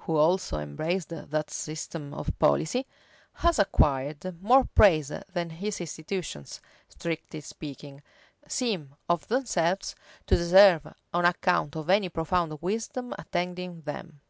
who 0.00 0.16
also 0.18 0.58
embraced 0.58 1.08
that 1.08 1.48
system 1.48 2.12
of 2.12 2.38
policy, 2.38 2.84
has 3.36 3.58
acquired 3.58 4.38
more 4.42 4.64
praise 4.74 5.10
than 5.32 5.48
his 5.48 5.80
institutions, 5.80 6.60
strictly 6.90 7.40
speaking, 7.40 8.02
seem 8.46 8.94
of 9.08 9.26
themselves 9.28 9.96
to 10.26 10.36
deserve 10.36 10.92
on 11.14 11.24
account 11.24 11.74
of 11.74 11.88
any 11.88 12.10
profound 12.10 12.60
wisdom 12.60 13.14
attending 13.18 13.80
them. 13.80 14.20